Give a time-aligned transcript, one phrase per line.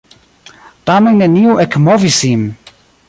[0.89, 2.49] Tamen neniu ekmovis sin!